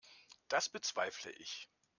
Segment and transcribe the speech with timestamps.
[0.47, 1.69] Das bezweifle ich.